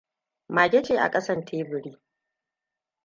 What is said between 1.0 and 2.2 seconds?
kasan teburi.